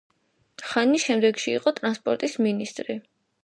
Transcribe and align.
ხანი 0.69 1.03
შემდეგში 1.03 1.55
იყო 1.59 1.75
ტრანსპორტის 1.81 2.39
მინისტრი. 2.47 3.01